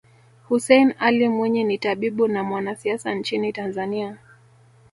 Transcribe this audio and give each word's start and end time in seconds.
Hussein 0.49 0.93
Ally 0.99 1.27
Mwinyi 1.29 1.63
ni 1.63 1.77
tabibu 1.77 2.27
na 2.27 2.43
mwanasiasa 2.43 3.13
nchini 3.13 3.53
Tanzania 3.53 4.17